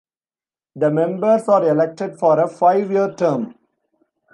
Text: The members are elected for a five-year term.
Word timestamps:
The 0.77 0.89
members 0.89 1.47
are 1.47 1.63
elected 1.63 2.17
for 2.17 2.39
a 2.39 2.47
five-year 2.47 3.13
term. 3.13 3.53